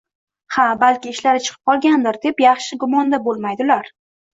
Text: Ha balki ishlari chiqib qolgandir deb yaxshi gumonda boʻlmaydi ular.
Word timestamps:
Ha 0.55 0.63
balki 0.83 1.11
ishlari 1.17 1.45
chiqib 1.49 1.71
qolgandir 1.73 2.21
deb 2.27 2.45
yaxshi 2.49 2.83
gumonda 2.87 3.25
boʻlmaydi 3.31 3.69
ular. 3.73 3.99